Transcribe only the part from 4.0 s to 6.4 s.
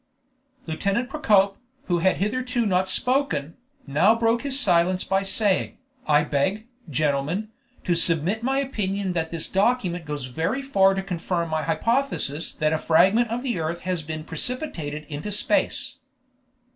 broke his silence by saying, "I